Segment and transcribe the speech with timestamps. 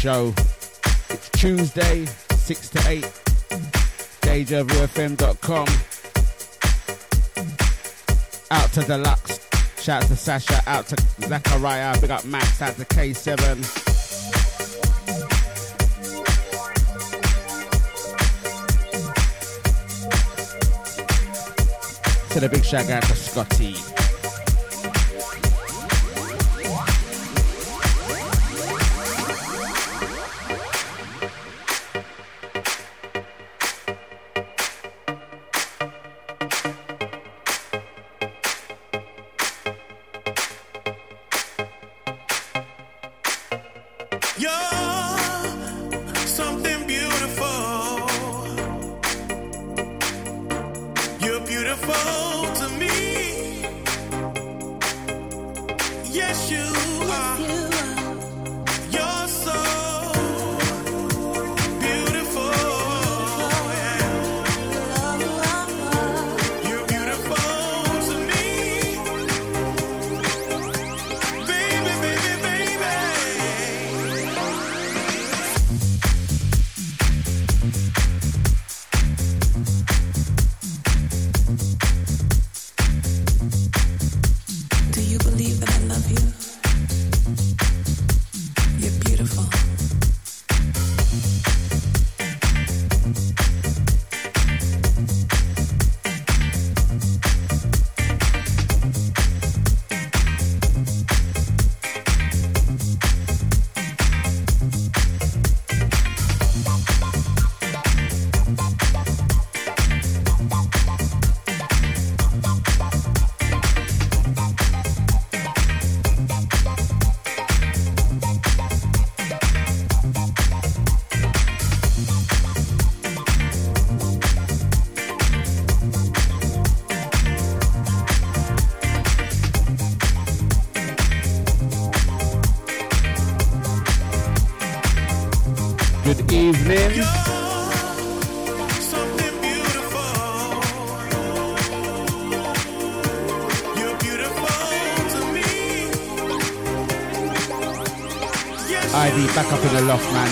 [0.00, 0.32] Show.
[1.10, 3.02] It's Tuesday, 6 to 8.
[4.22, 5.68] DejaVuFM.com.
[8.50, 9.46] Out to Deluxe.
[9.78, 10.62] Shout out to Sasha.
[10.66, 10.96] Out to
[11.28, 12.00] Zachariah.
[12.00, 12.62] Big up Max.
[12.62, 13.60] Out to K7.
[22.30, 23.99] To the big shout out to Scotty.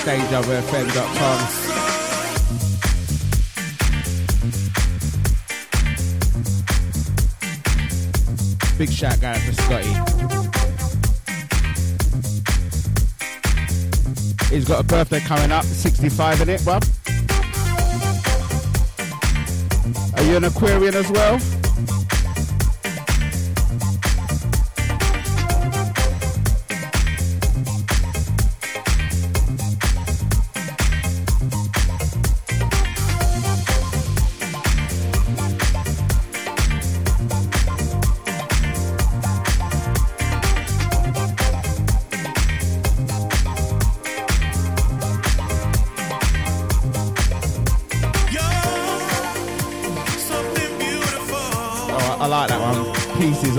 [0.09, 1.39] DejaVuFM.com.
[8.79, 9.93] Big shout out to Scotty.
[14.49, 16.83] He's got a birthday coming up, 65 in it, bub.
[20.17, 21.58] Are you an Aquarian as well?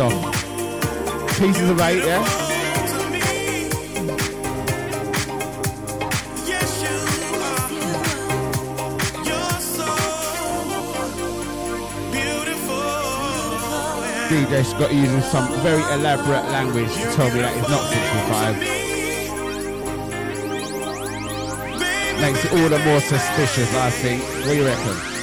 [0.08, 2.24] Pieces of eight, yeah?
[14.30, 18.56] DJ Scott using some very elaborate language to tell me that he's not 65.
[22.22, 24.24] Makes it all the more suspicious, I think.
[24.24, 25.19] What do you reckon?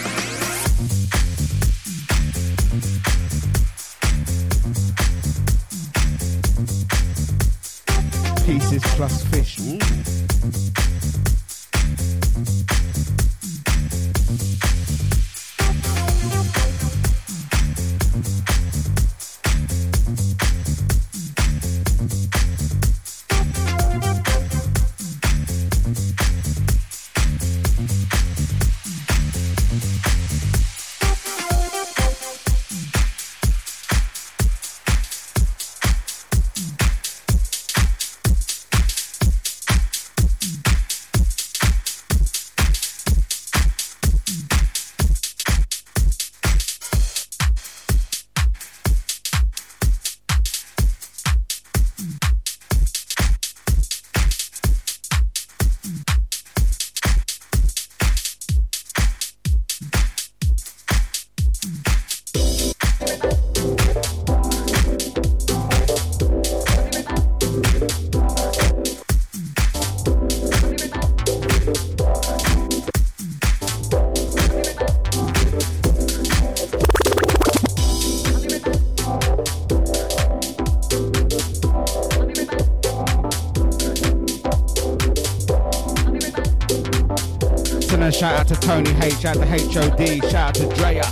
[89.27, 91.03] Shout out to HOD, shout out to Drea.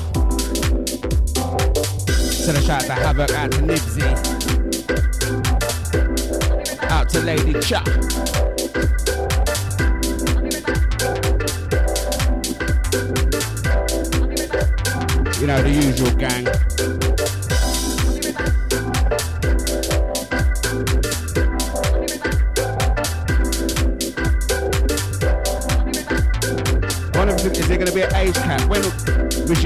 [2.14, 4.02] Send a shout out to Havoc, out to Nibsy.
[6.90, 8.03] Out to Lady Chuck.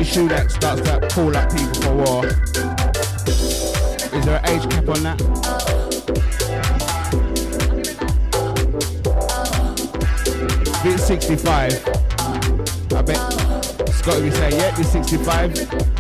[0.09, 5.03] Rishi Sunak starts to pull up people for war, is there an age cap on
[5.03, 5.21] that?
[10.85, 11.87] It's 65,
[12.95, 13.19] I bet
[13.93, 15.98] Scott will be saying, yeah, it's 65.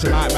[0.00, 0.37] Keep it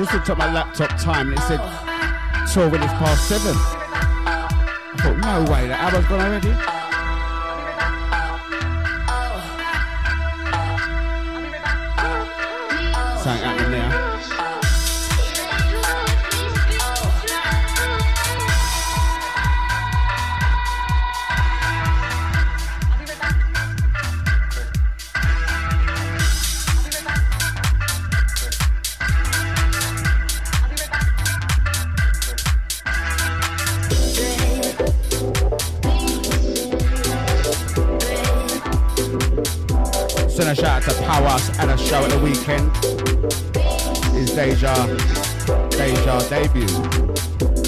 [0.00, 1.60] looked at my laptop time and it said
[2.54, 3.52] 12 minutes past 7.
[3.52, 6.79] I thought, no way, that hour's gone already.
[45.76, 47.59] Deja debut.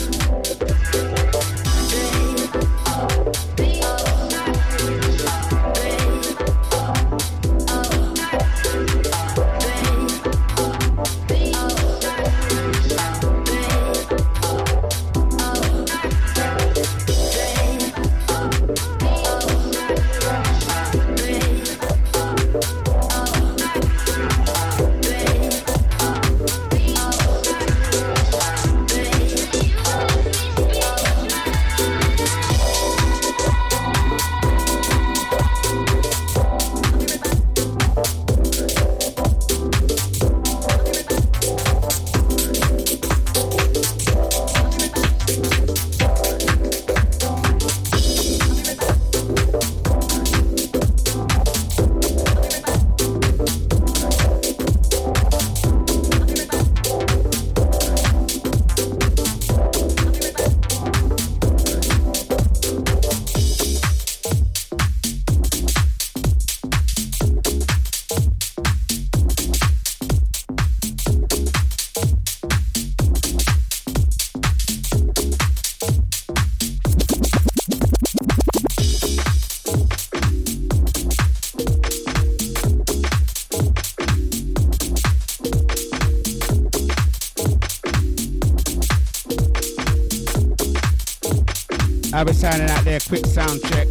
[92.42, 93.86] Sounding out there, quick sound check.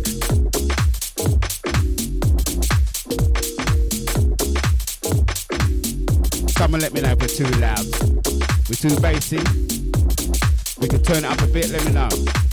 [6.57, 7.85] Someone let me know if we're too loud.
[8.67, 9.37] We're too bassy.
[10.81, 12.50] We can turn it up a bit, let me know.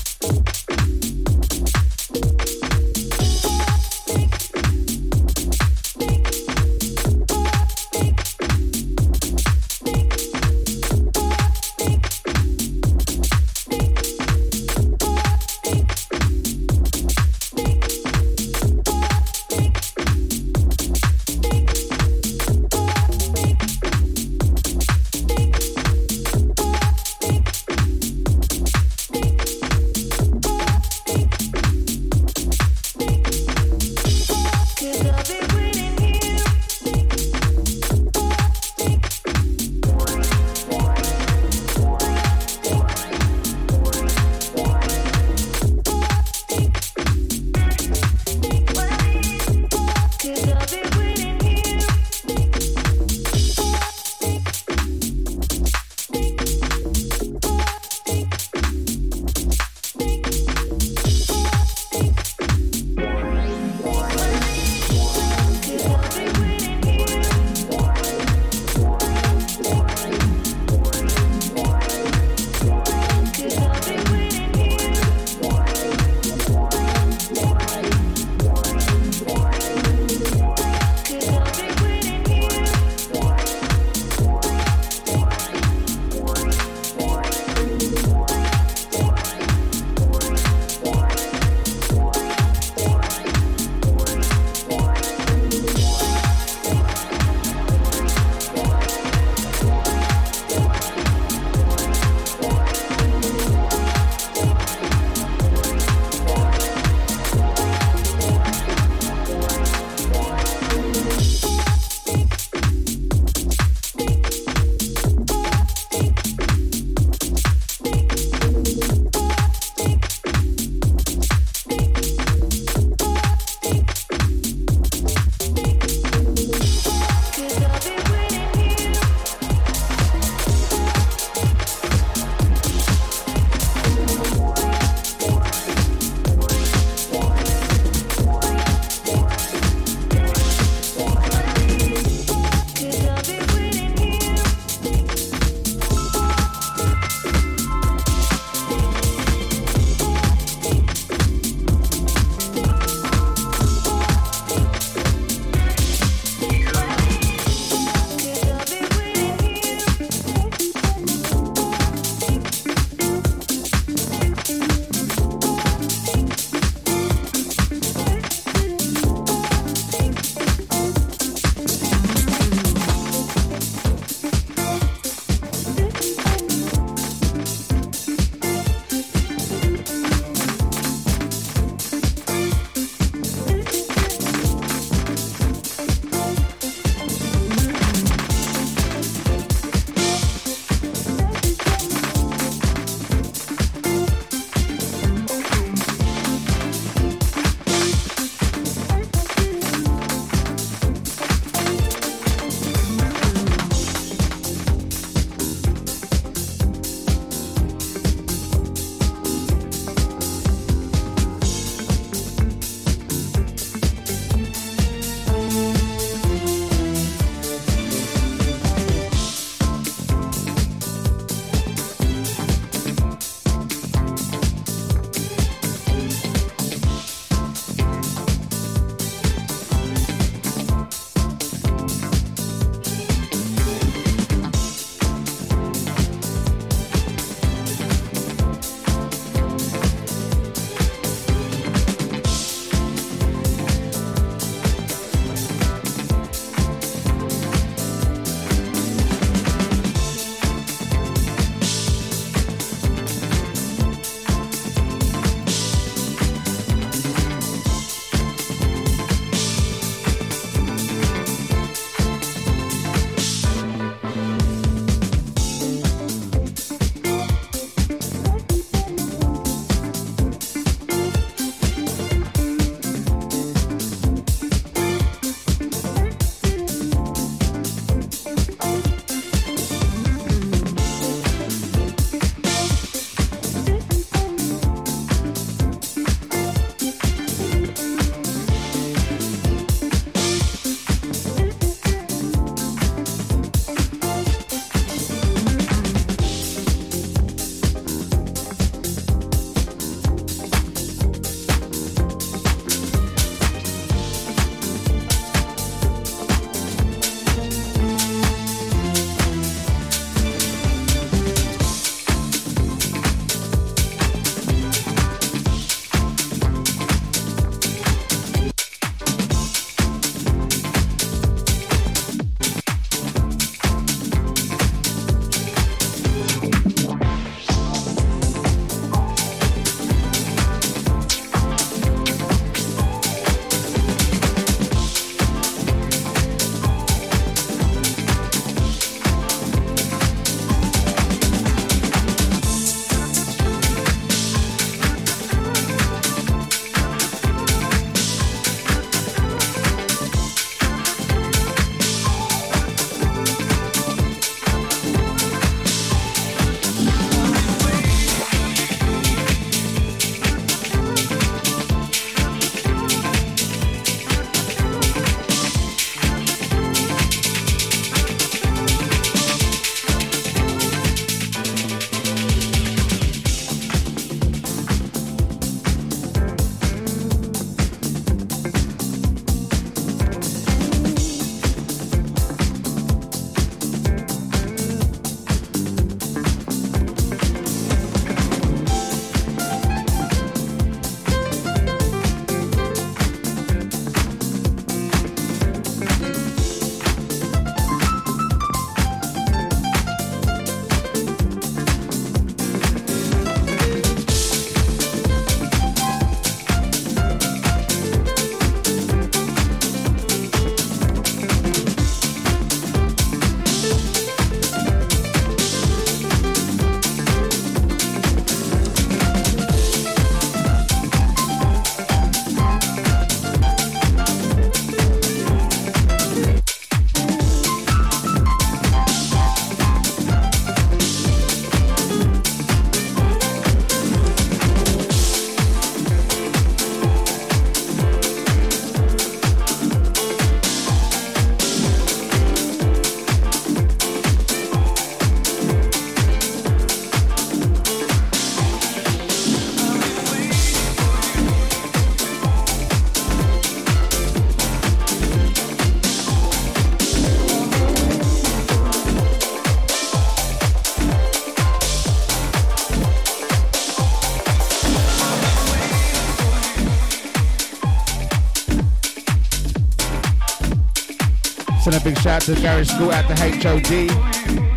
[471.89, 473.91] Big shout out to Garage School at the HOD.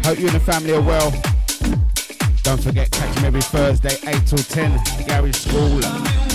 [0.05, 1.11] Hope you and the family are well.
[2.43, 6.30] Don't forget, catch them every Thursday, 8 till 10, Garage School.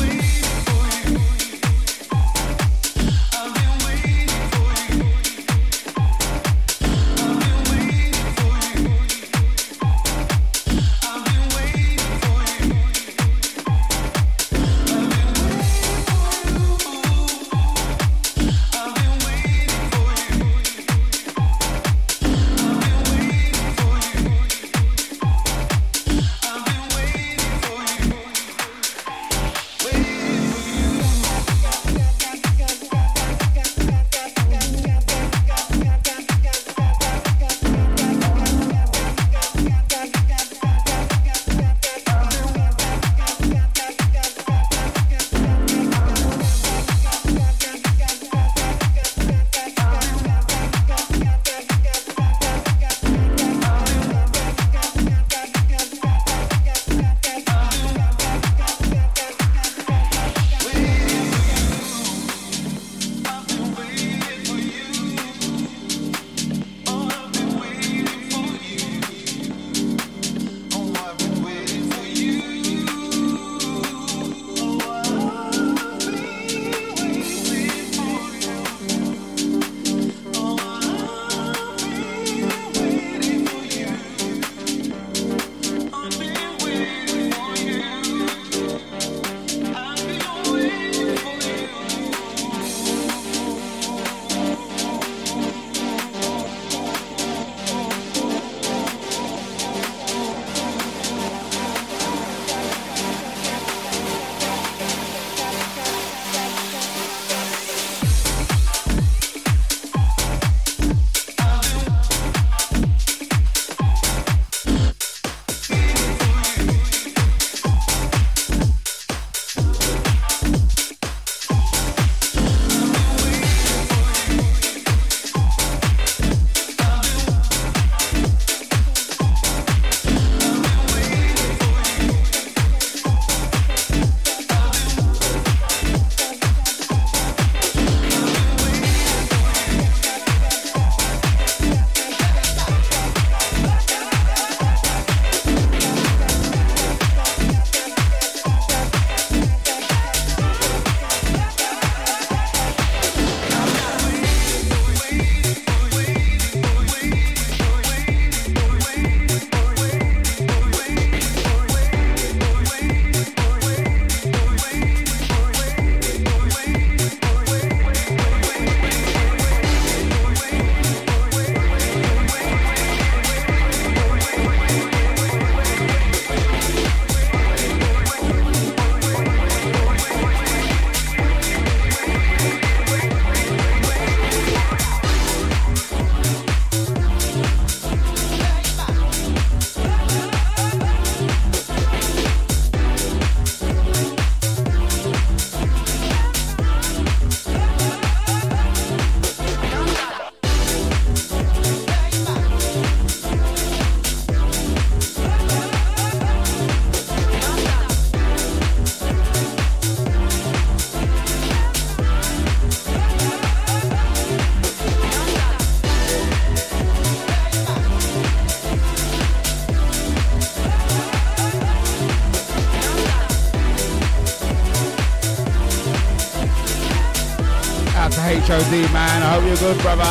[229.60, 230.04] Good, brother.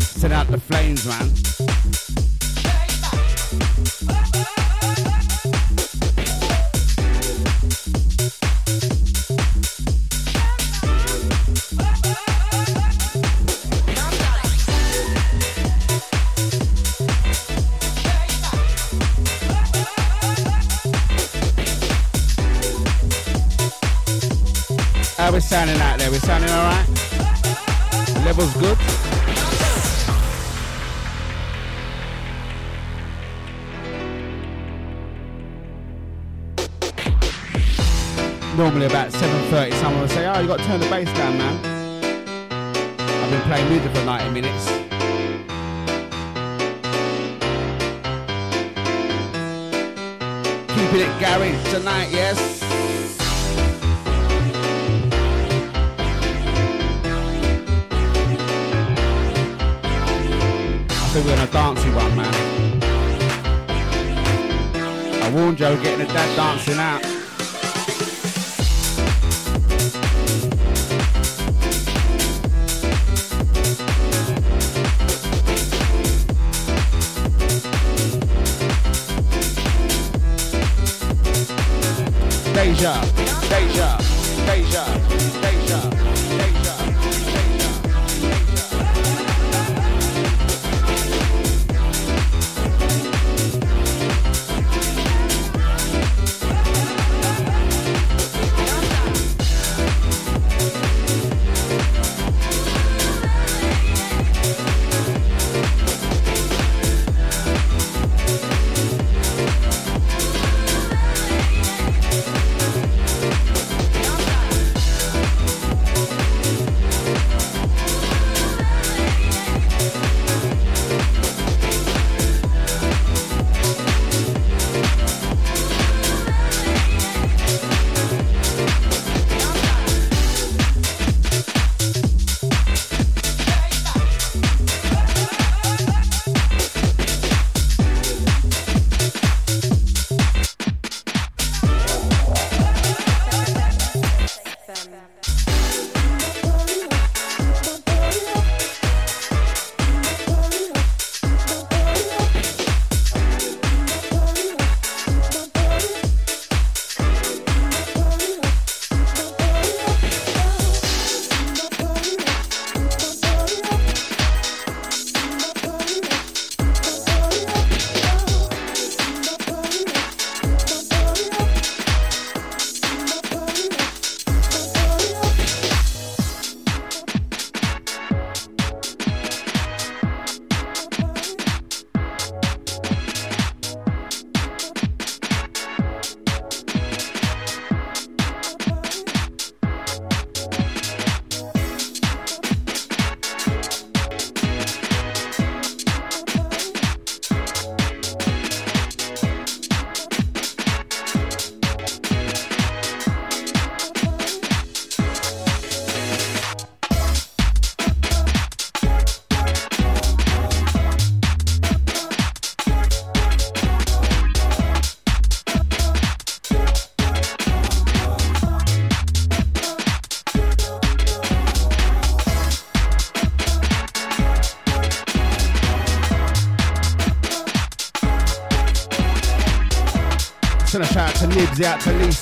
[0.00, 1.39] Send out the flames, man.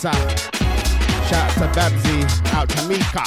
[0.00, 2.22] Shout out to Babsy,
[2.54, 3.24] out to Mika.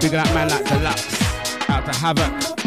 [0.00, 2.61] Big up man like Deluxe, out to Havoc.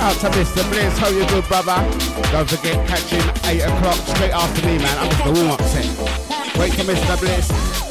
[0.00, 0.62] Out to Mr.
[0.70, 1.74] Bliss, how you good, brother?
[2.30, 4.96] Don't forget catching 8 o'clock straight after me, man.
[4.96, 6.56] I'm just the warm-up set.
[6.56, 7.18] Wait for Mr.
[7.18, 7.87] Bliss.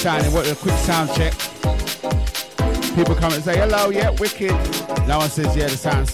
[0.00, 0.32] Sounding.
[0.32, 1.34] What a quick sound check.
[2.94, 4.50] People come and say hello, yeah, wicked.
[5.06, 6.10] No one says yeah, the sounds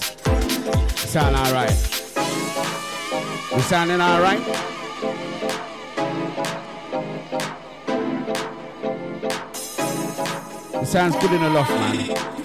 [1.09, 1.71] sound alright.
[3.55, 4.41] We sounding alright?
[10.83, 12.36] It sounds good in the loft, man.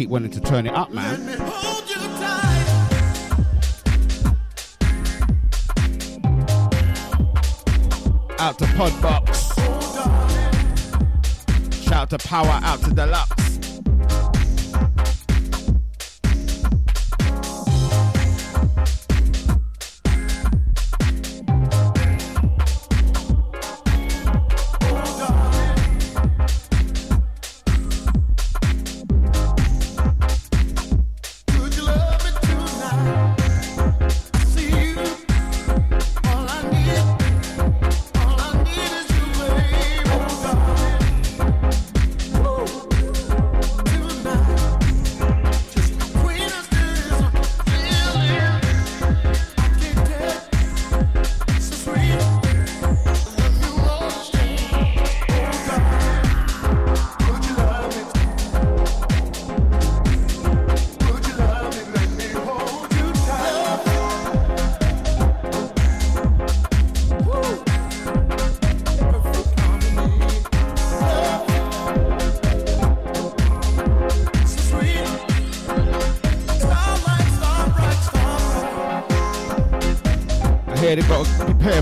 [0.00, 1.20] Keep wanting to turn it up, man.
[8.38, 9.52] Out to Podbox.
[11.84, 13.39] Shout out to Power, out to Deluxe.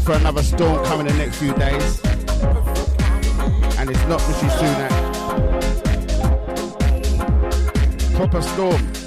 [0.09, 2.01] For another storm coming the next few days.
[3.79, 4.89] And it's not Rishi Sunak.
[8.17, 8.98] Proper storm.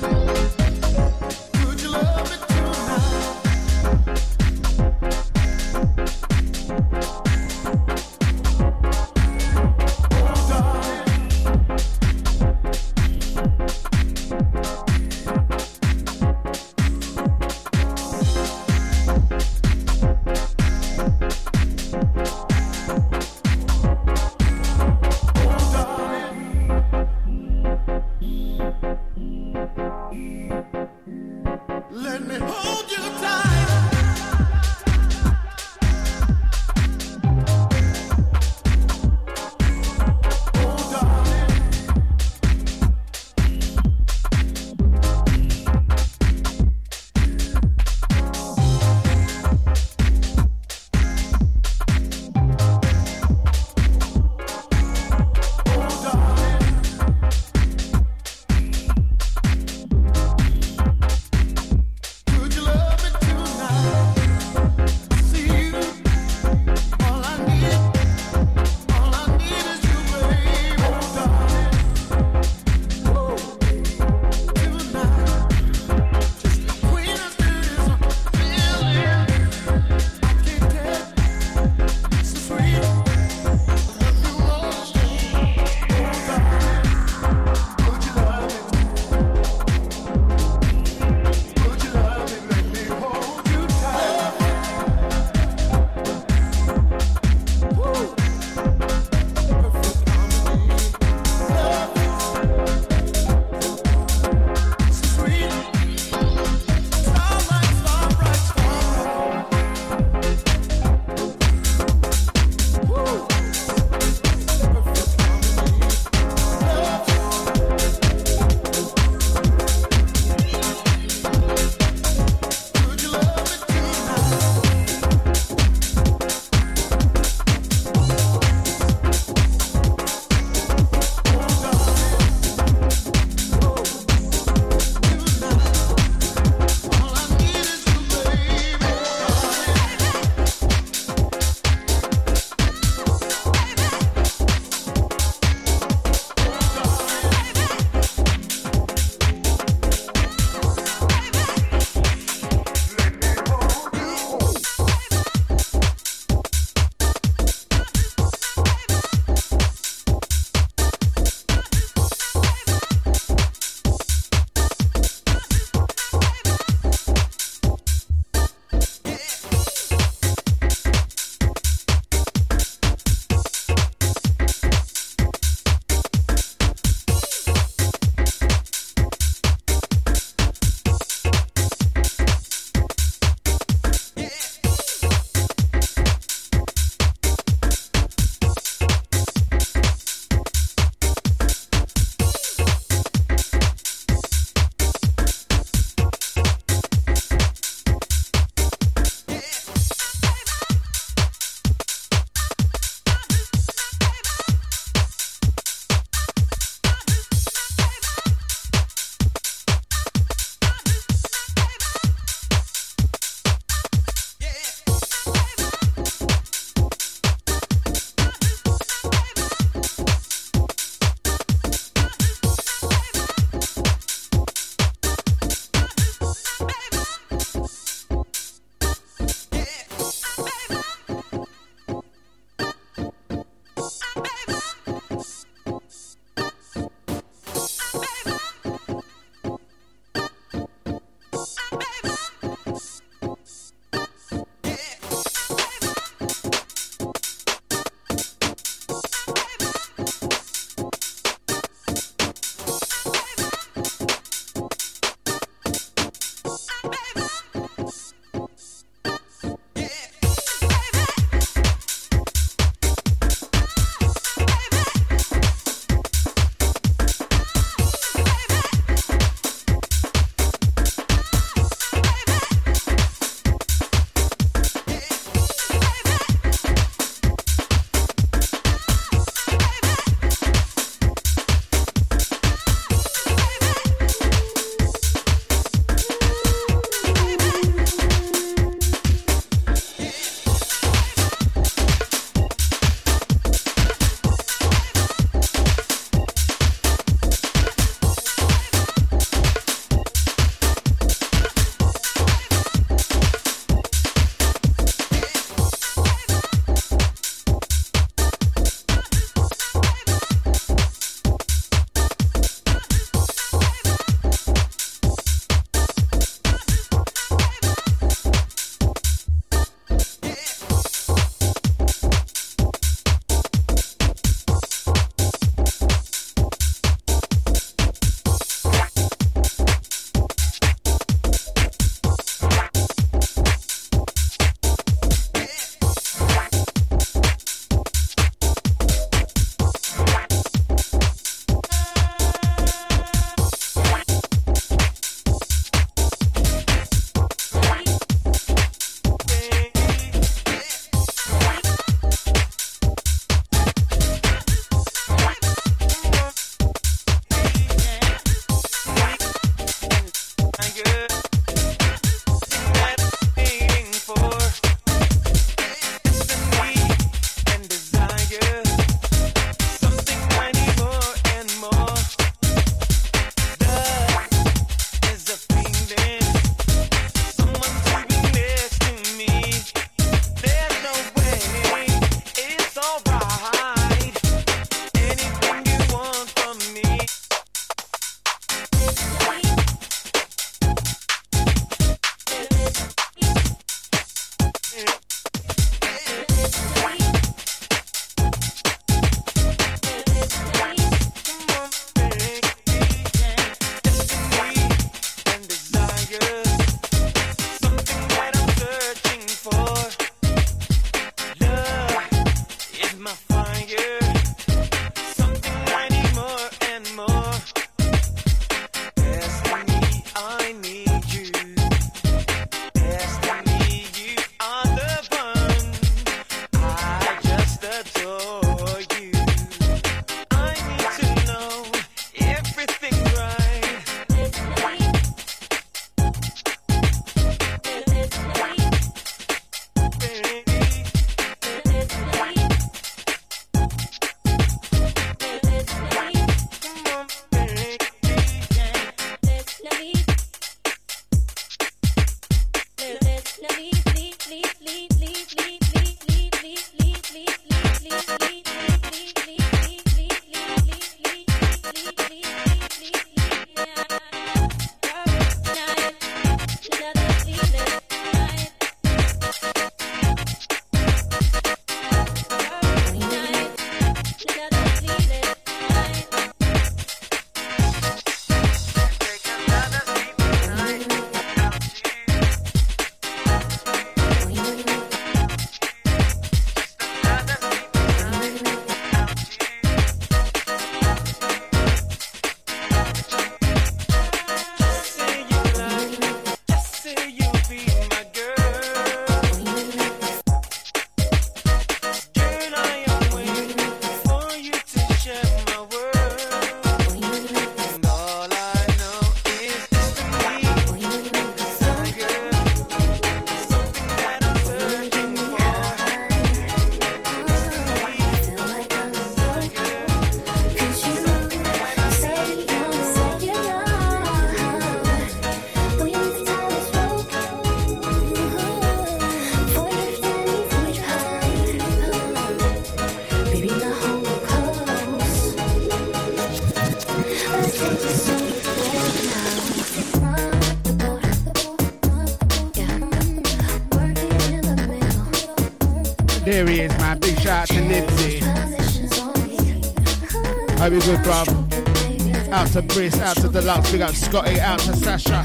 [550.72, 552.32] You're good, bruv.
[552.32, 555.16] Out to Briss, out to Deluxe, big up Scotty, out to Sasha.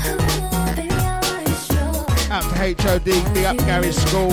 [2.33, 4.33] Out to HOD, big up Gary School.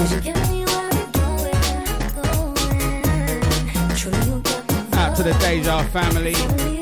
[4.94, 6.73] Out to the Deja family.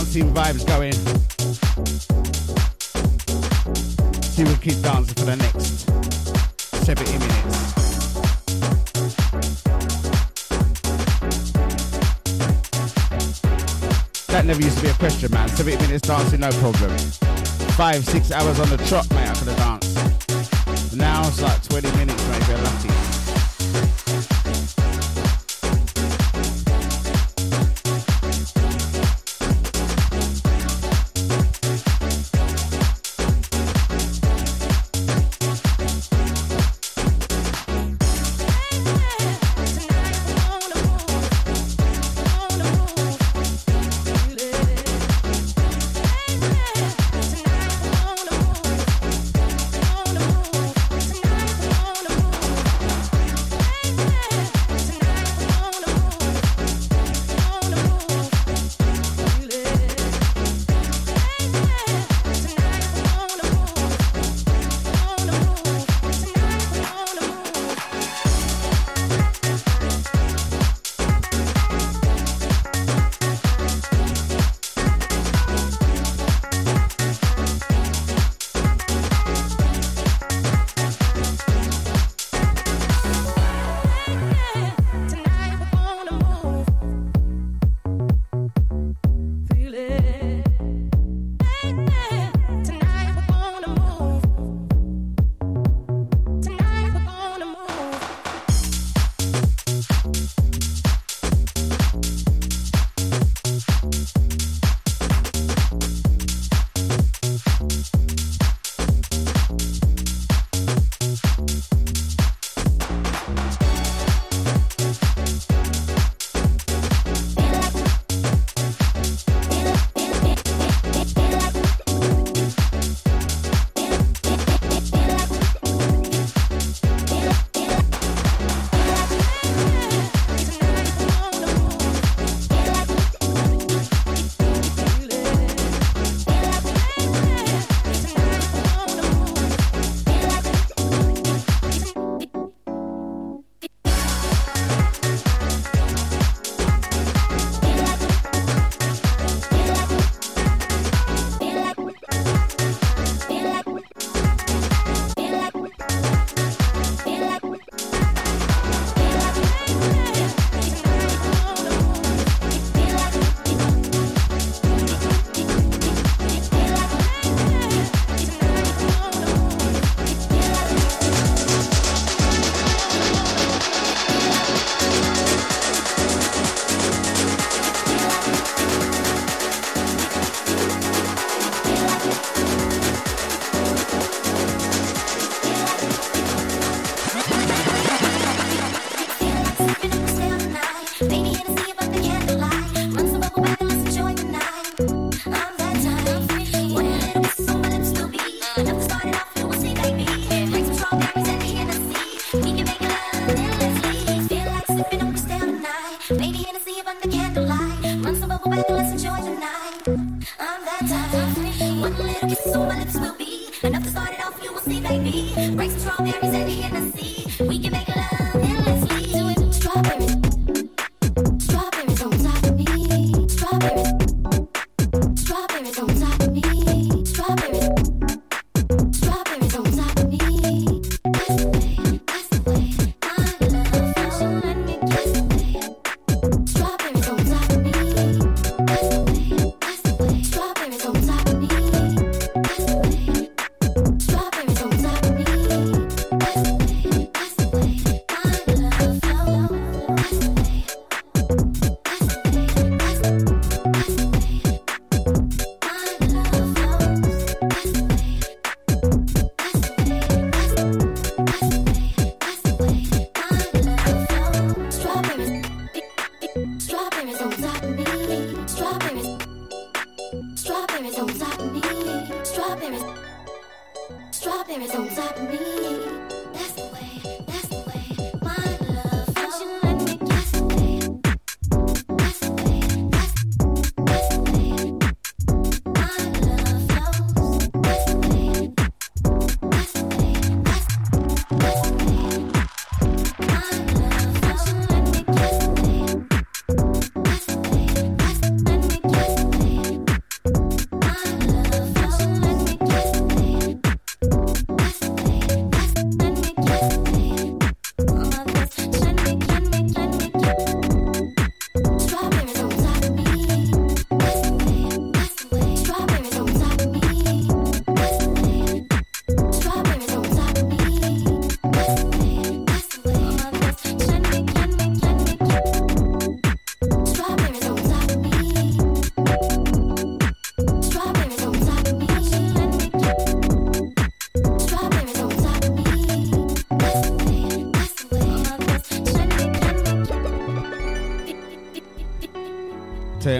[0.00, 0.94] Dancing vibes going.
[4.22, 5.84] See, we'll keep dancing for the next
[6.86, 7.72] 70 minutes.
[14.28, 15.48] That never used to be a question, man.
[15.50, 16.96] 70 minutes dancing, no problem.
[17.76, 20.96] Five, six hours on the trot, mate, I could have danced.
[20.96, 22.89] Now it's like 20 minutes, maybe, lucky.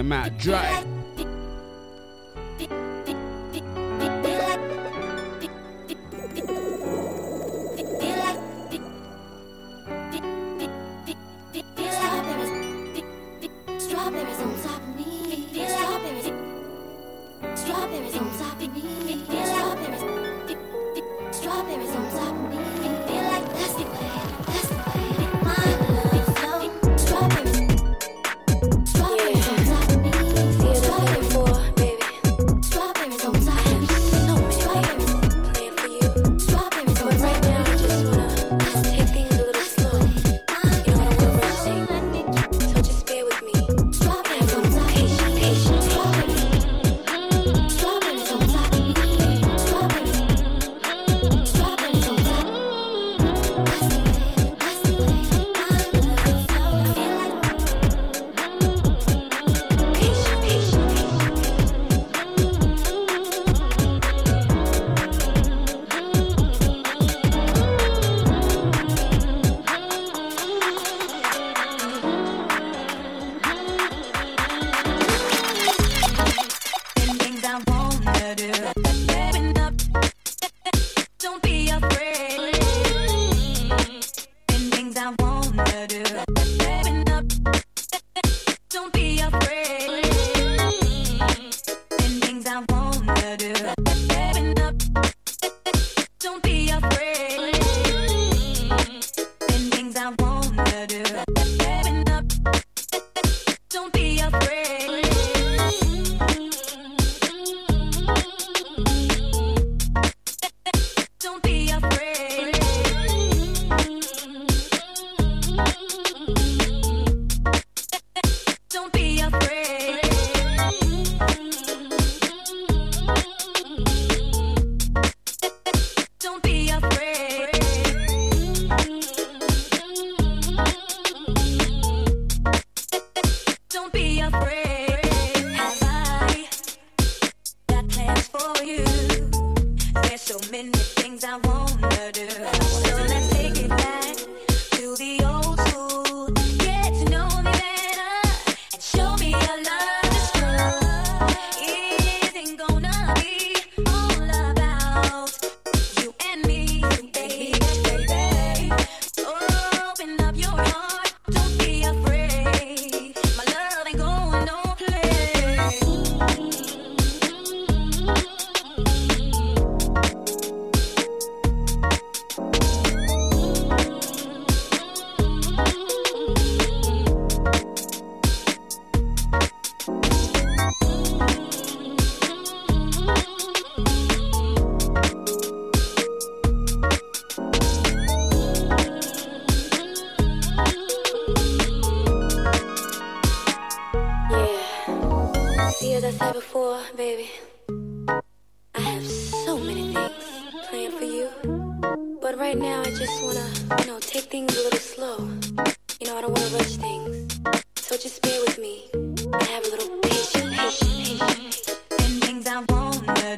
[0.03, 0.90] Matt Dry.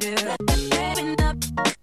[0.01, 1.82] Shout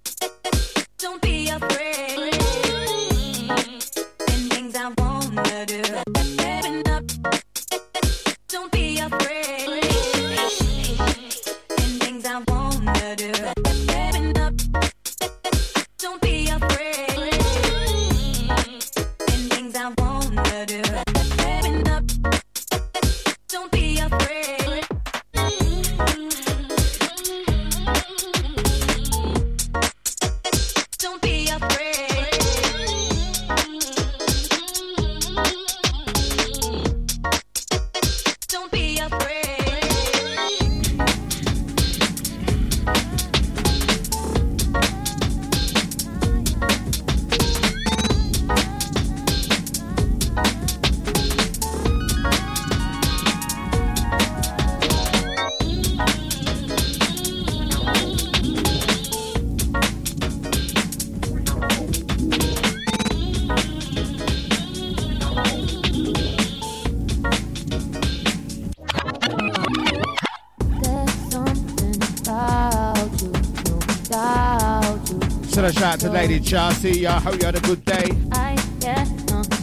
[76.54, 77.06] out to Lady Chelsea.
[77.06, 78.10] I hope you had a good day.
[78.32, 79.08] I get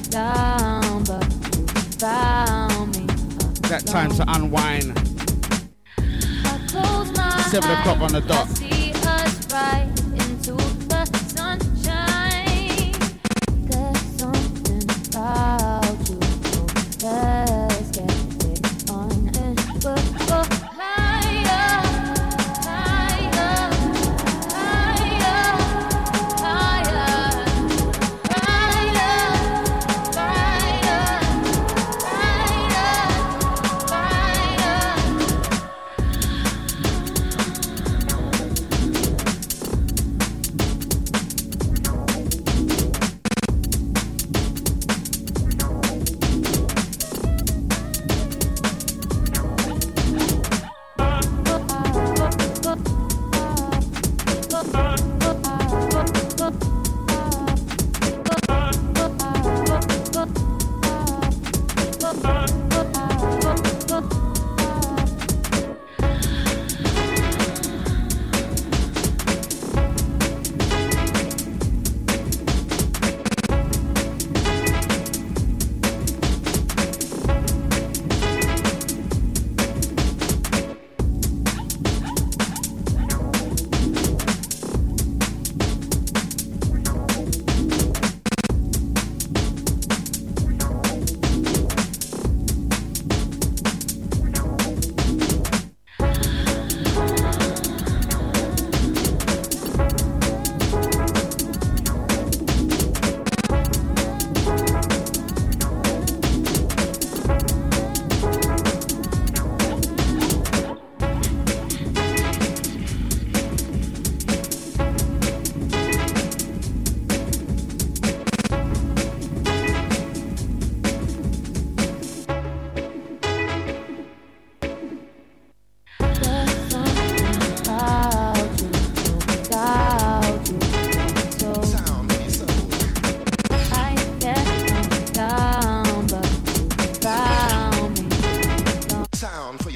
[0.09, 1.23] down, but
[1.99, 3.05] found me.
[3.69, 4.97] That time to unwind.
[7.49, 8.57] Seven o'clock on the dot.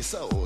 [0.01, 0.40] your soul.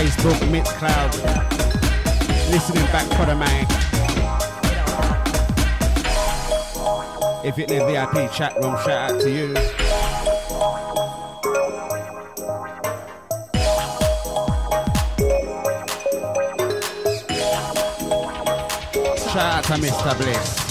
[0.00, 1.12] Facebook, Mixcloud,
[2.50, 3.66] listening back for the man.
[7.44, 9.54] If you're in the VIP chat room, shout out to you.
[19.28, 20.16] Shout out to Mr.
[20.16, 20.69] Bliss.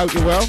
[0.00, 0.39] Hope you're well.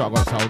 [0.00, 0.49] That's what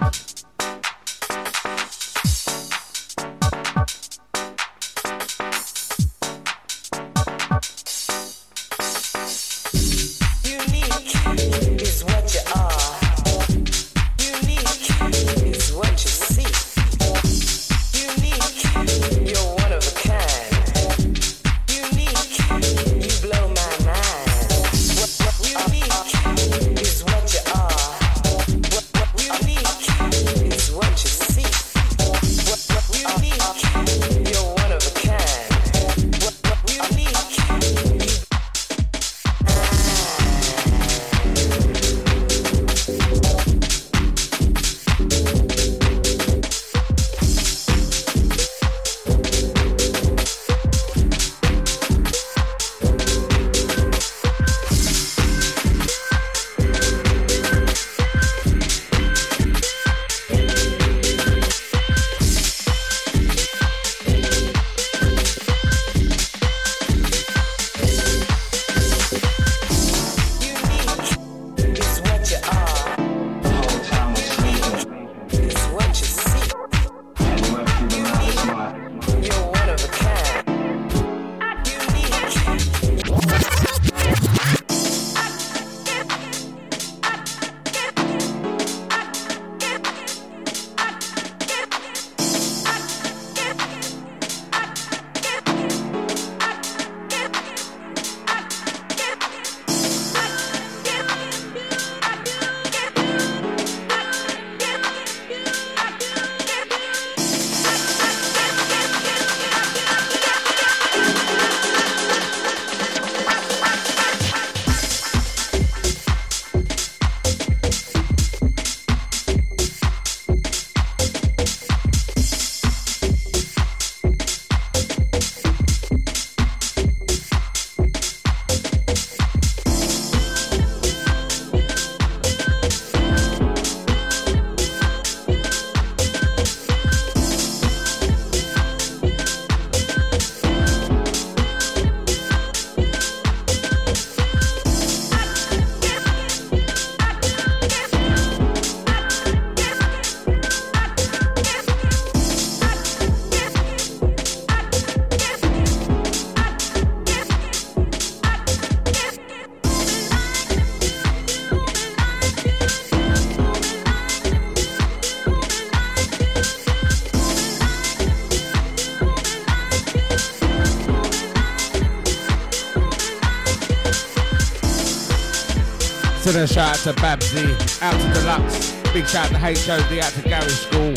[176.31, 176.43] got told.
[176.43, 180.13] Send a shout out to Babsy, out to Deluxe, big shout out to HOD, out
[180.13, 180.93] to Gary School,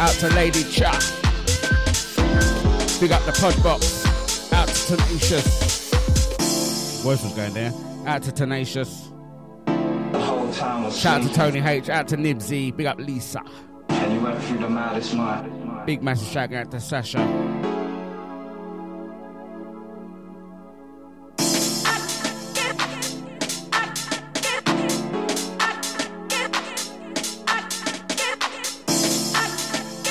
[0.00, 0.92] out to Lady Cha,
[3.00, 5.68] big up the Podbox, out to Tenacious.
[7.02, 7.72] Voice was going there.
[8.06, 9.10] Out to Tenacious.
[10.96, 13.42] Shout out to Tony H, out to Nibsy, big up Lisa.
[13.88, 15.86] And you went through the maddest night.
[15.86, 17.57] Big massive shout out to Sasha.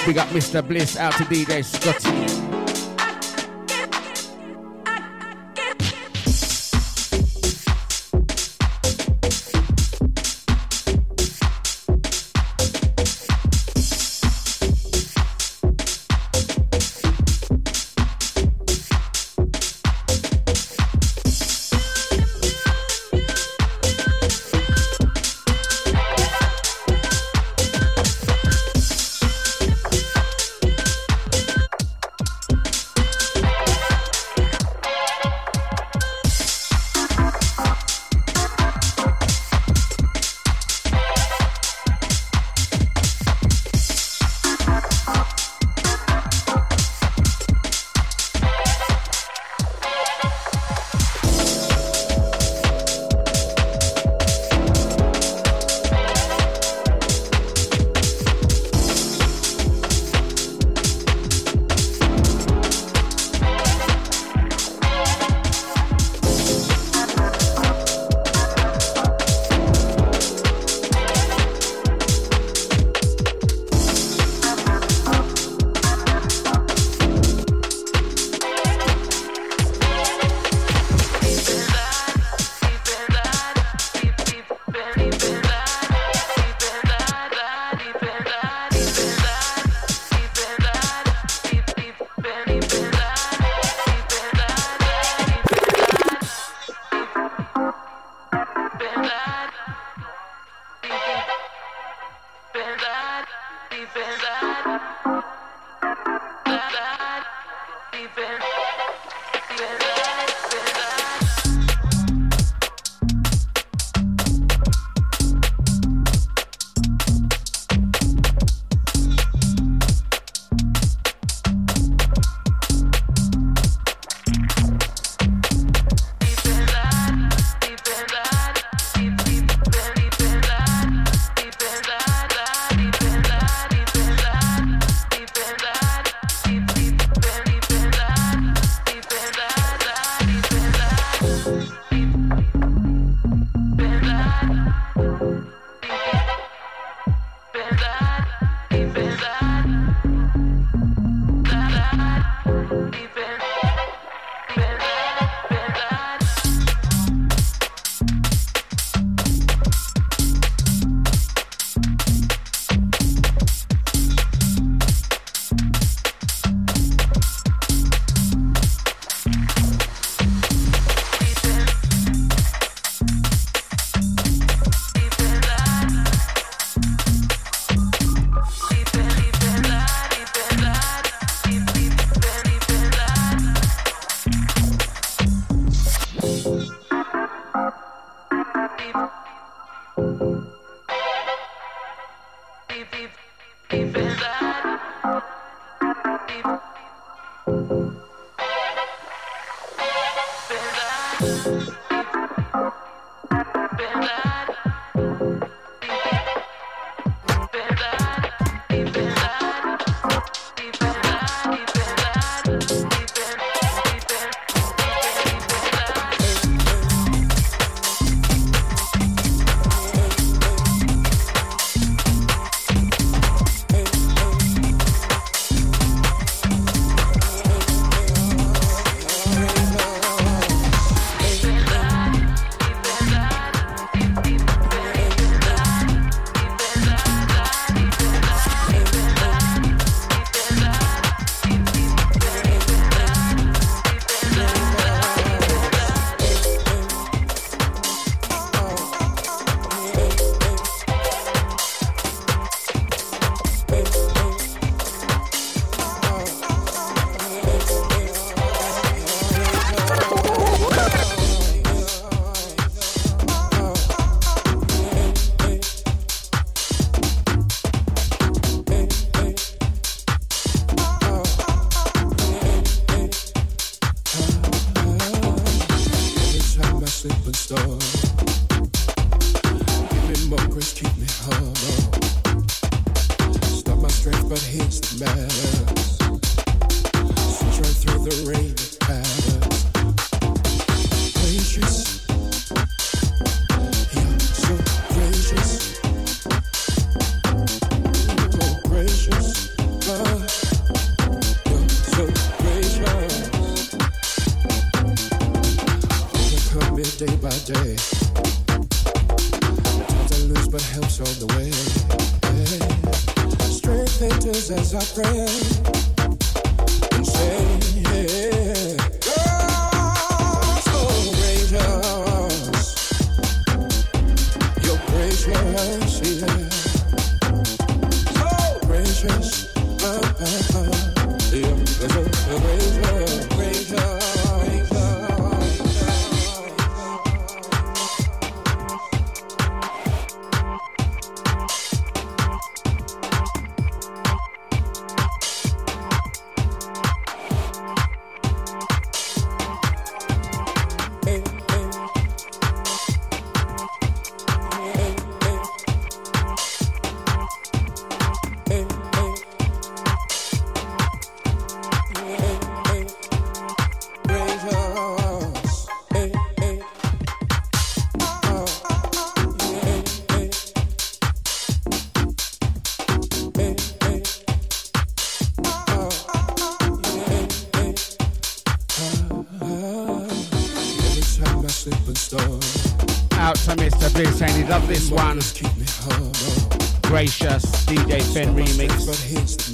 [0.07, 0.65] Big up Mr.
[0.65, 2.56] Bliss, out to DJ Scotty.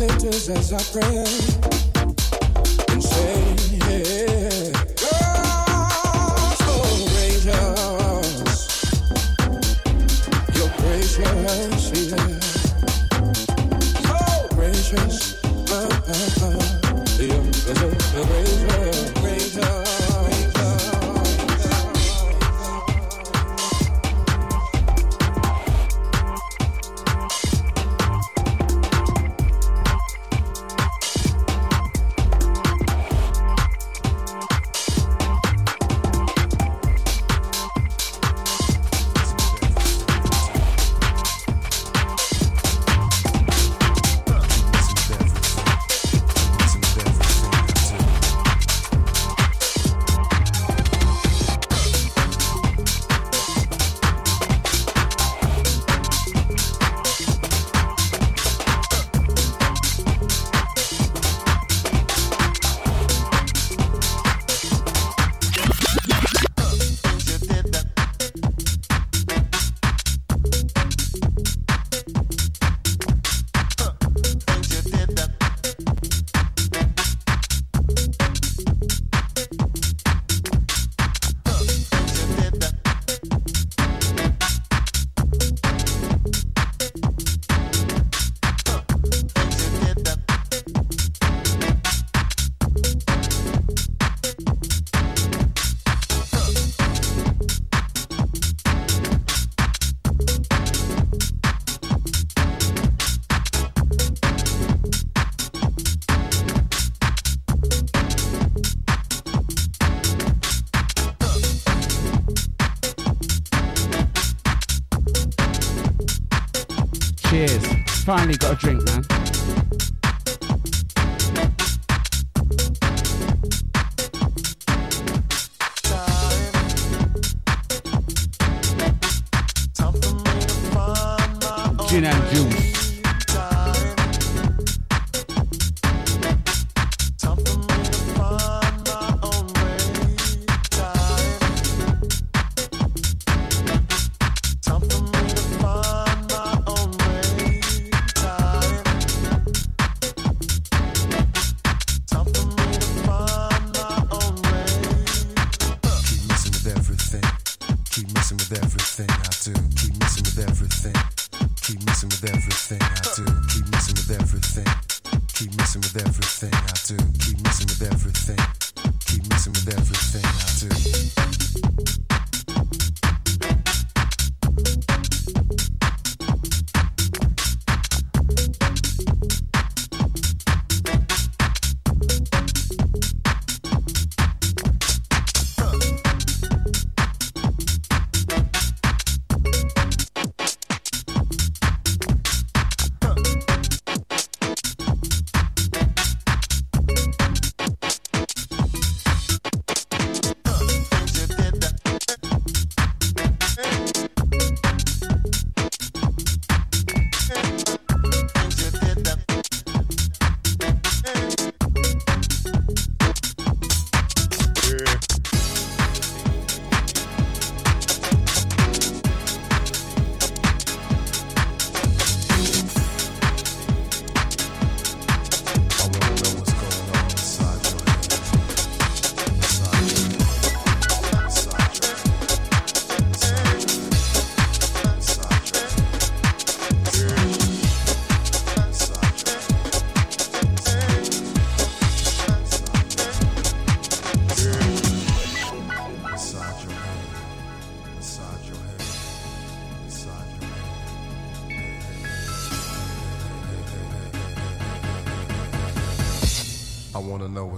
[0.00, 1.89] places as I pray.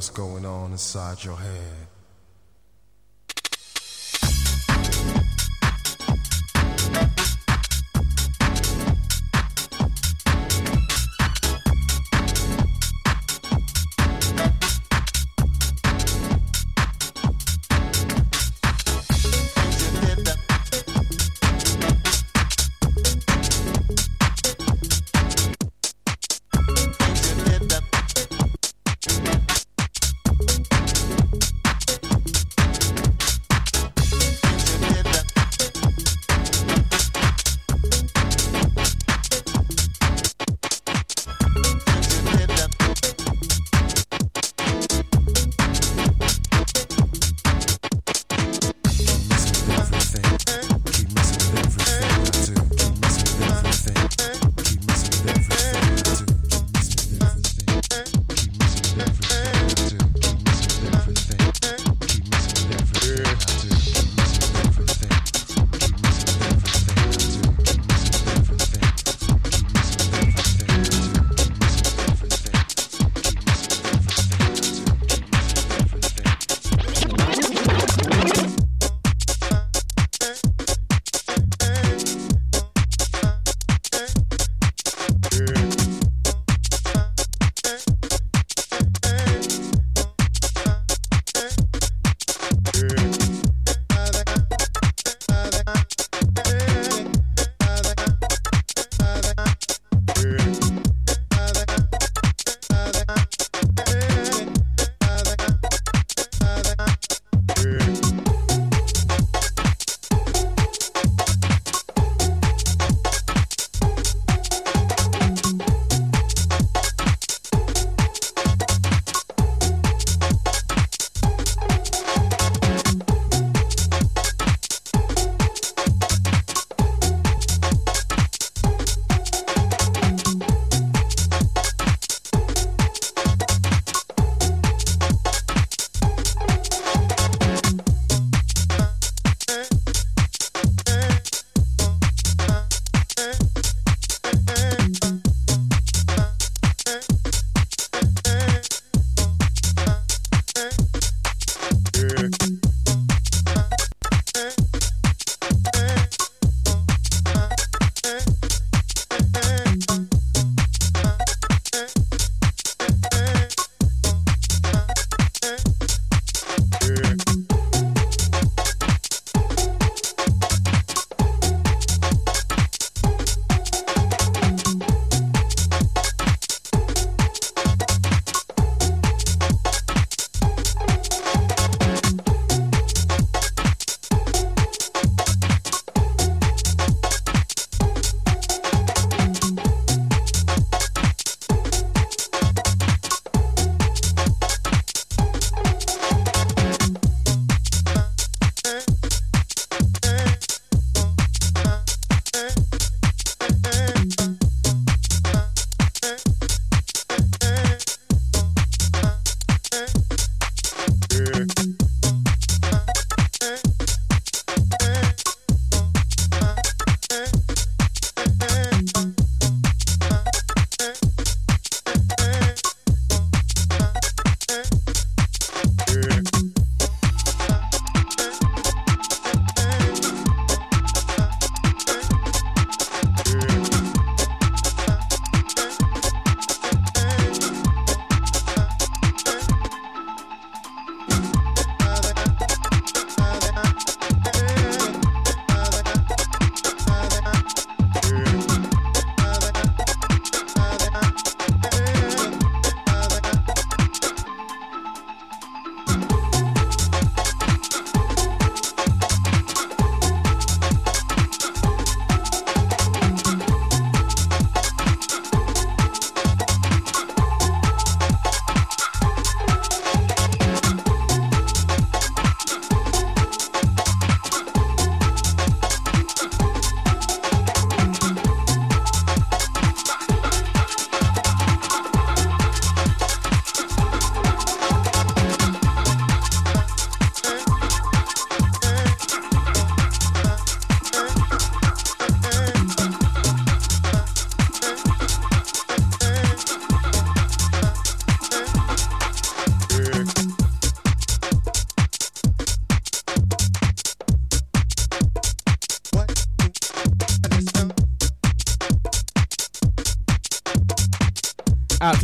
[0.03, 1.82] what's going on inside your head.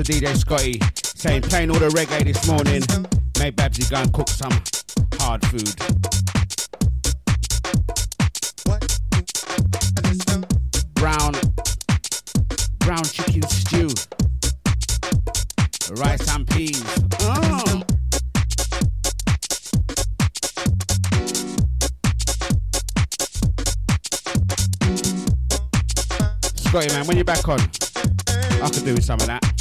[0.09, 2.83] DJ Scotty saying playing all the reggae this morning.
[3.39, 4.53] Made Babsy go and cook some
[5.21, 5.69] hard food.
[10.95, 11.35] Brown
[12.79, 13.91] brown chicken stew.
[16.01, 16.83] Rice and peas.
[17.21, 17.83] Oh.
[26.57, 29.58] Scotty man, when you're back on, I could do with some of that.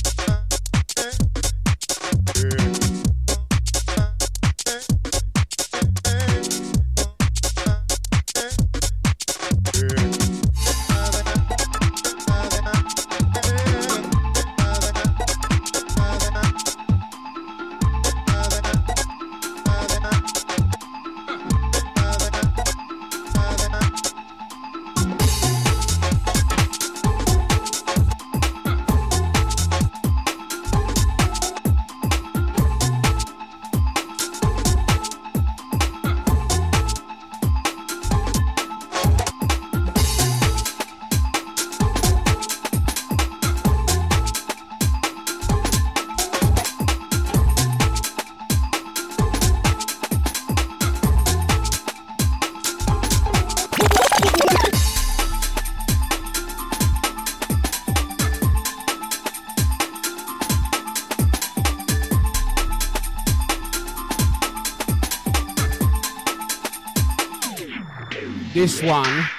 [68.58, 69.37] This one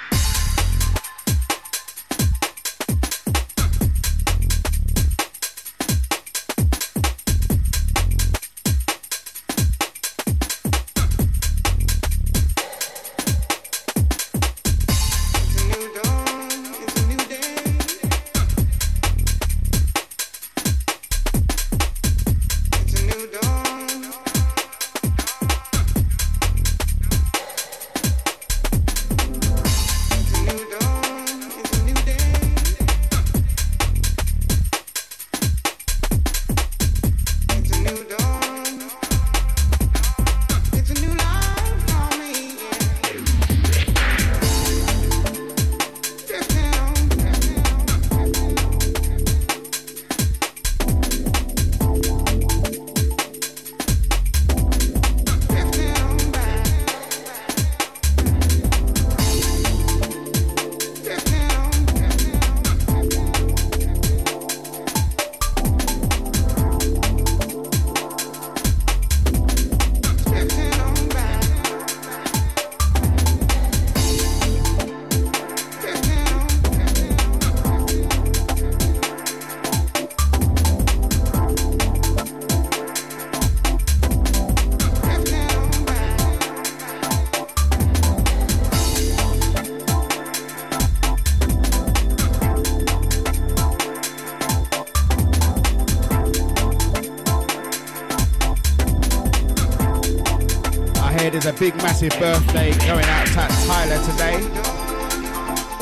[101.59, 104.39] big massive birthday going out to Tyler today.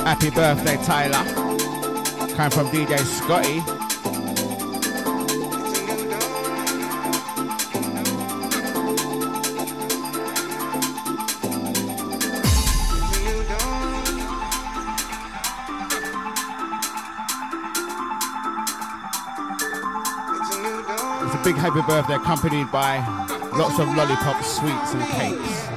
[0.03, 1.23] Happy birthday, Tyler.
[2.33, 3.61] Coming from DJ Scotty.
[21.23, 25.76] It's a big happy birthday accompanied by lots of lollipops, sweets and cakes.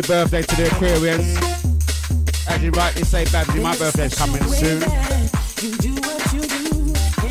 [0.00, 2.48] Happy birthday to the Aquarians.
[2.48, 4.80] As you rightly say, Babsy, my birthday's coming soon.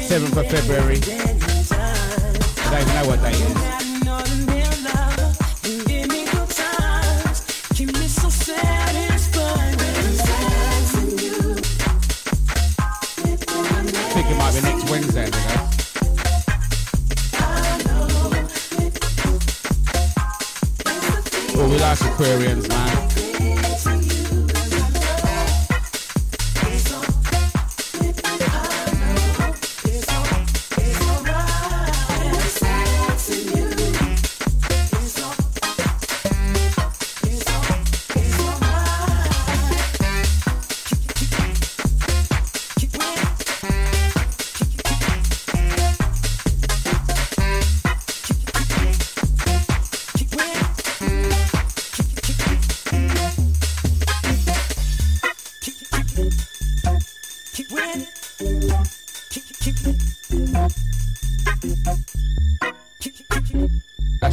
[0.06, 1.00] 7th of February.
[2.62, 3.79] I don't even know what day it is.
[22.30, 22.79] Aquarians,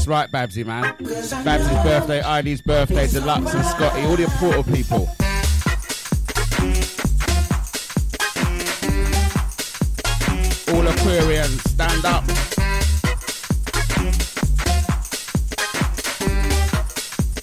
[0.06, 0.16] man.
[0.16, 0.94] right, Babsy, man.
[1.44, 5.08] Babsy's birthday, Ivy's birthday, Deluxe and Scotty, all the Portal people.
[10.74, 12.24] All Aquarians, stand up.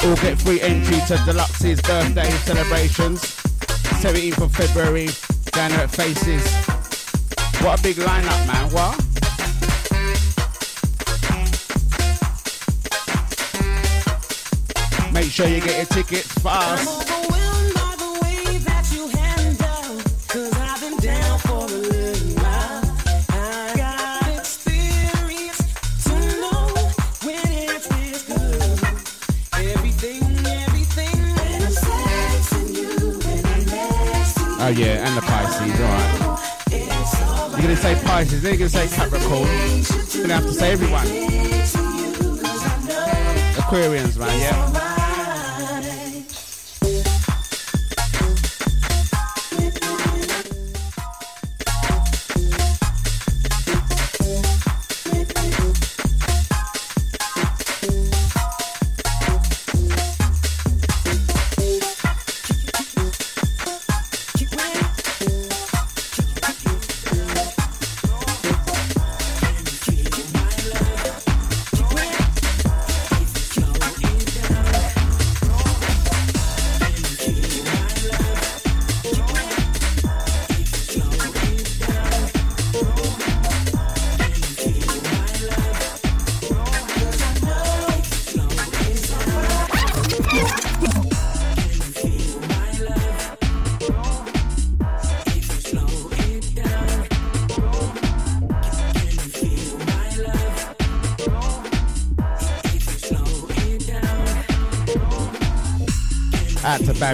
[0.06, 3.22] All get free entry to Deluxe's birthday celebrations.
[4.02, 5.08] 17th of February,
[5.52, 6.46] down at Faces.
[7.64, 8.70] What a big lineup, man.
[8.72, 9.03] What?
[15.34, 17.10] Sure you get your tickets fast.
[34.60, 37.52] Oh yeah, and the Pisces, alright.
[37.52, 39.50] You're gonna say Pisces, then you're gonna say Capricorn.
[40.14, 41.08] You're gonna have to say everyone.
[43.58, 44.83] Aquarians, man, yeah.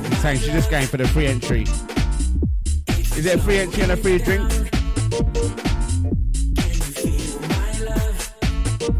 [0.02, 1.64] Babs is saying she's just going for the free entry.
[3.18, 4.50] Is it a free entry and a free drink?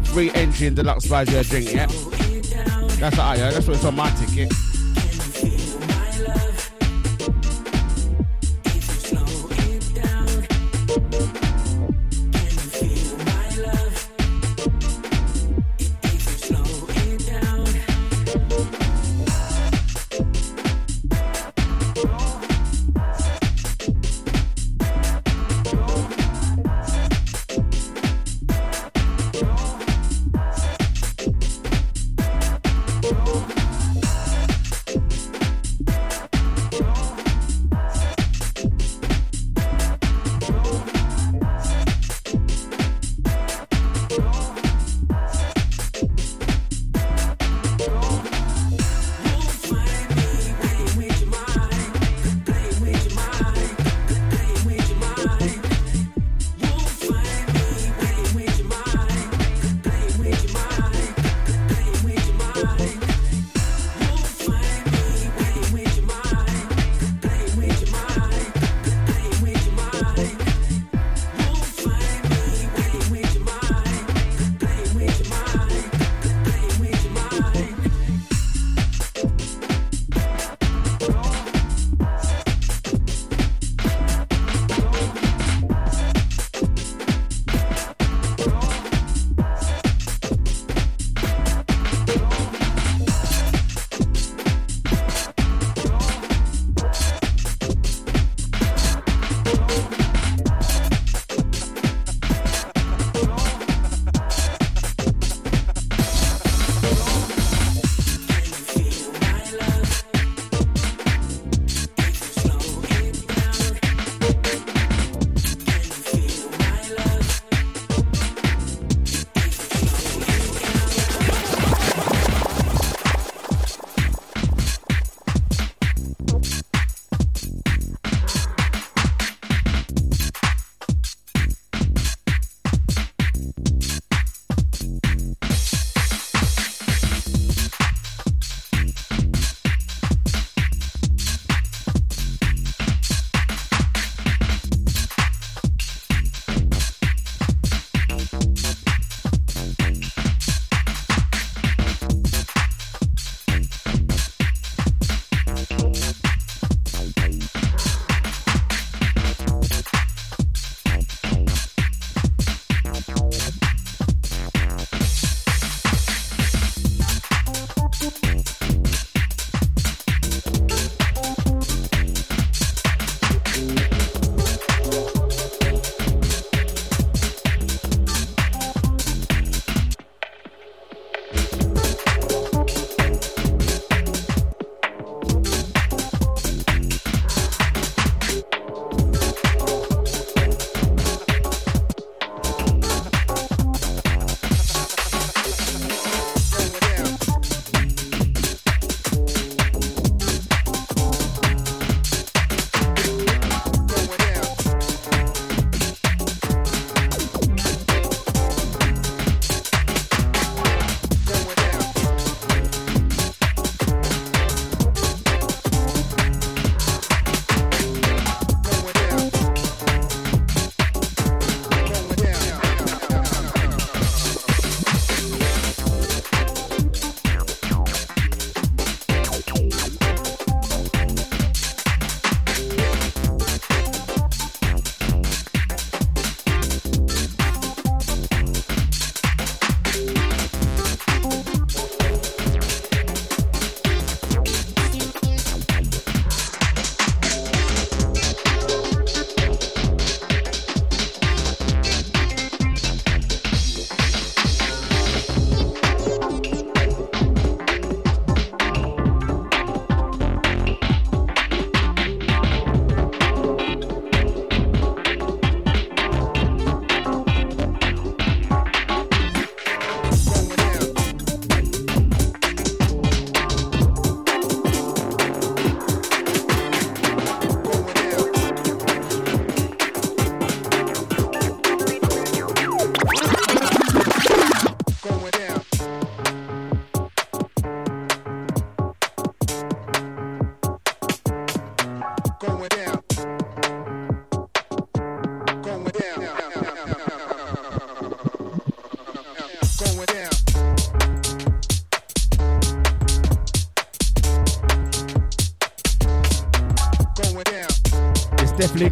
[0.08, 1.86] Free entry and deluxe buys you a drink, yeah?
[1.86, 3.54] That's what I heard.
[3.54, 4.52] That's what's on my ticket.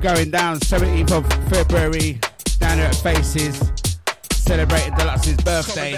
[0.01, 2.21] Definitely going down 17th of February
[2.61, 3.73] down at Faces,
[4.31, 5.97] celebrating Deluxe's birthday.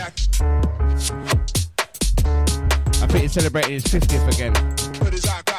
[3.03, 4.55] I think he's celebrating his 50th again.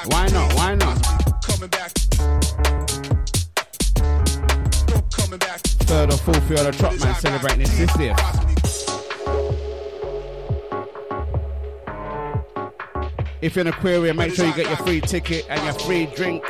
[0.09, 0.53] Why not?
[0.55, 1.03] Why not?
[1.45, 1.91] Coming back.
[5.85, 8.17] Third or fourth year of Trot Man celebrating his 50th.
[13.41, 16.43] If you're an aquarium, make sure you get your free ticket and your free drink.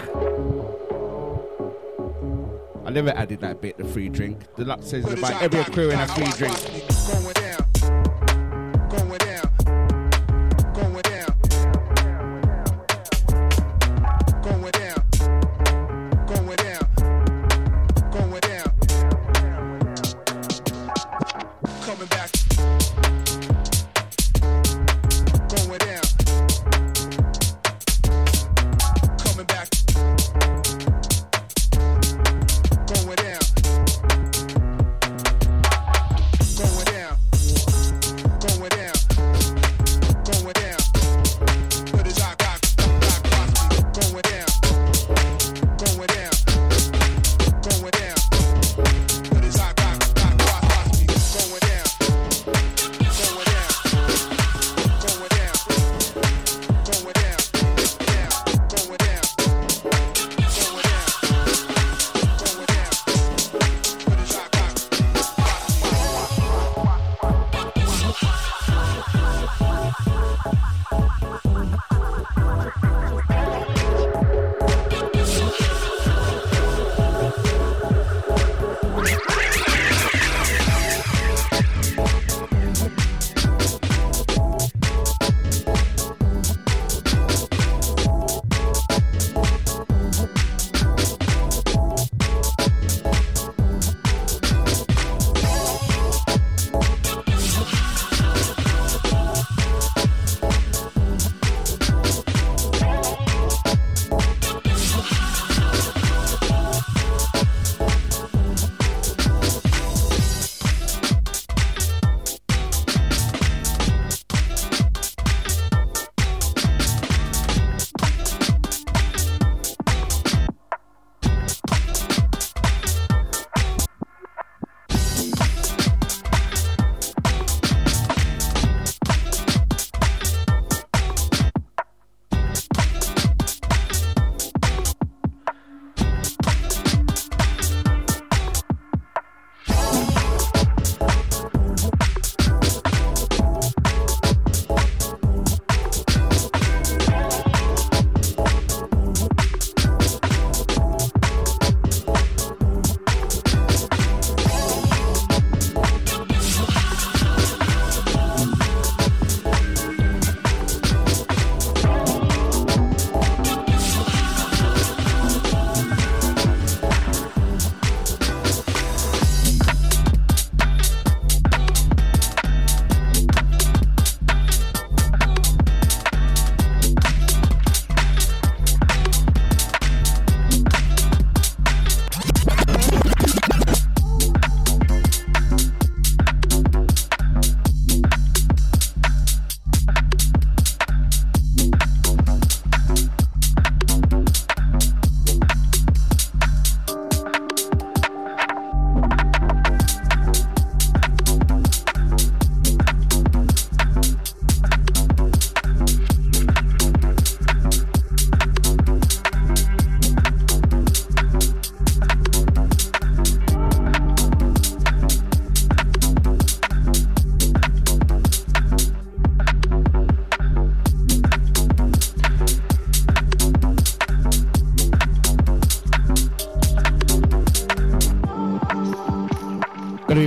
[2.92, 4.38] I never added that bit, the free drink.
[4.58, 6.71] Deluxe says about every aquarium a free drink.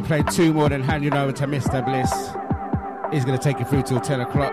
[0.04, 1.84] Play two more, then hand you over to Mr.
[1.84, 2.12] Bliss.
[3.12, 4.52] He's going to take you through till 10 o'clock.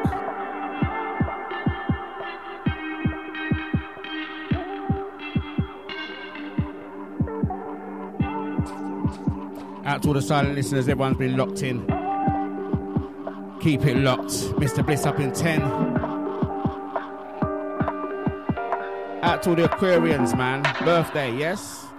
[9.85, 11.79] Out to all the silent listeners, everyone's been locked in.
[13.61, 14.31] Keep it locked.
[14.57, 14.85] Mr.
[14.85, 15.61] Bliss up in 10.
[19.23, 20.63] Out to all the Aquarians, man.
[20.85, 21.90] Birthday, yes?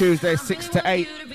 [0.00, 1.29] Tuesday, 6 to 8.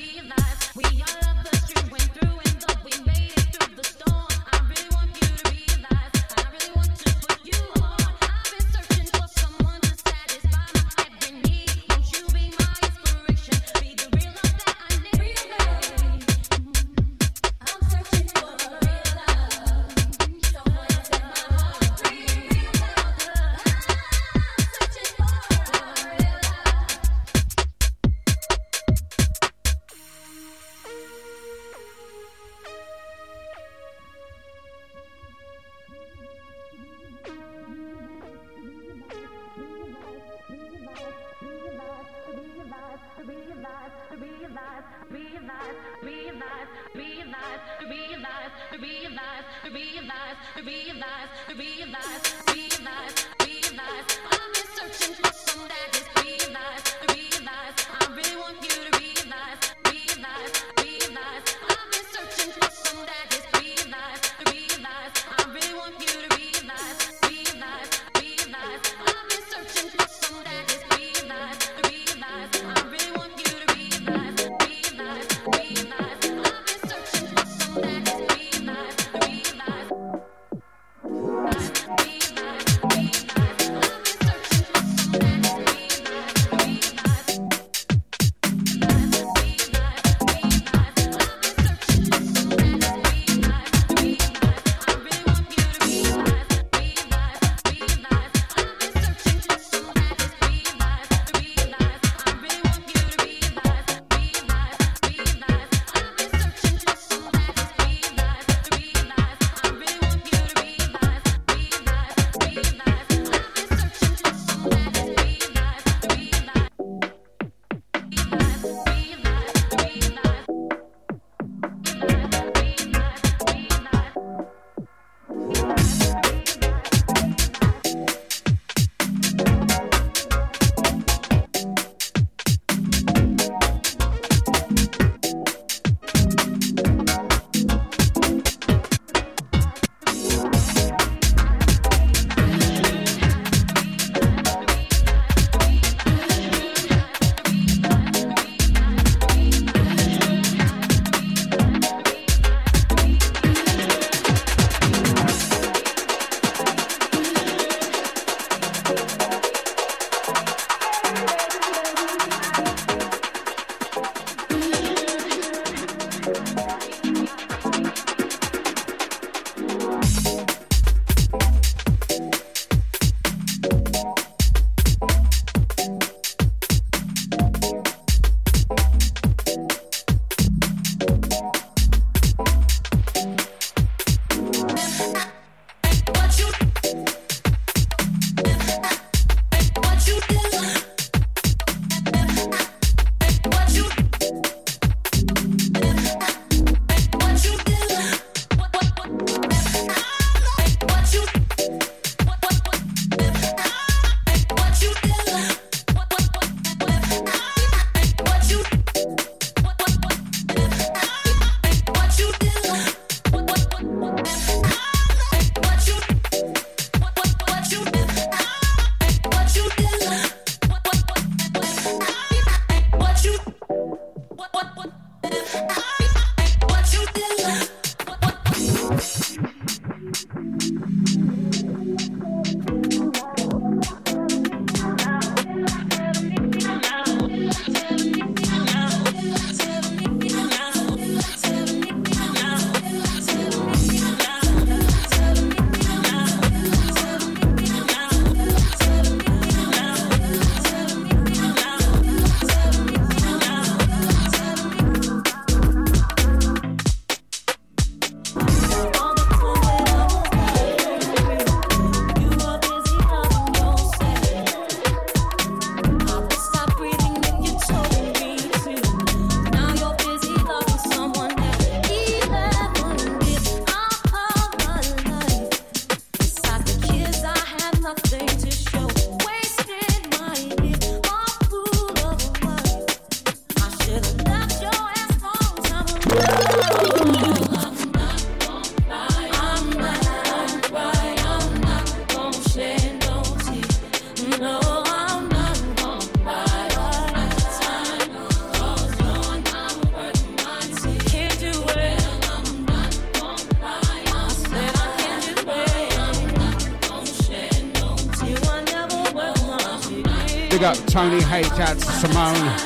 [310.55, 311.51] Big up Tony H.
[311.59, 312.57] Out to Simone.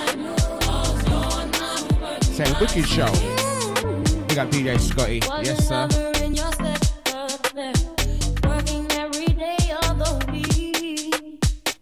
[2.22, 3.12] Saying wicked show.
[4.28, 5.22] Big up DJ Scotty.
[5.42, 5.88] Yes, sir.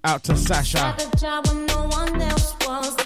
[0.06, 0.96] Out to Sasha.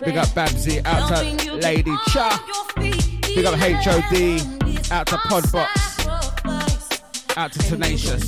[0.05, 0.85] Big up Babsy.
[0.85, 2.29] Out to Lady Cha.
[2.75, 4.91] Big up HOD.
[4.91, 5.67] Out to Podbox.
[7.35, 8.27] Out to Tenacious.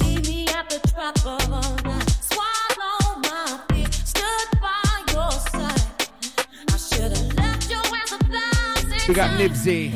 [9.06, 9.92] Big got Nibsy.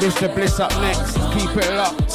[0.00, 0.34] Mr.
[0.34, 1.14] Bliss up next.
[1.34, 2.07] Keep it locked.